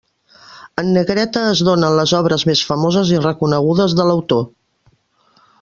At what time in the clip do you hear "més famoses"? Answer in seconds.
2.53-3.15